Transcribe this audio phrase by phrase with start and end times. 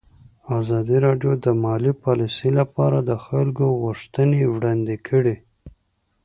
[0.59, 5.35] ازادي راډیو د مالي پالیسي لپاره د خلکو غوښتنې وړاندې کړي.